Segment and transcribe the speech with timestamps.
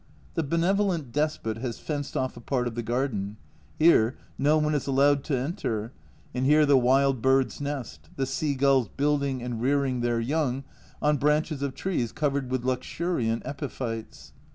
[0.33, 3.37] The benevolent despot has fenced off a part of the garden;
[3.77, 5.91] here no one is allowed to enter,
[6.33, 10.63] and here the wild birds nest the sea gulls building and rearing their young
[11.03, 14.33] on branches of trees covered with luxuriant epiphytes